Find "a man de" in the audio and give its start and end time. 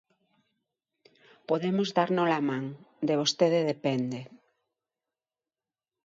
2.37-3.13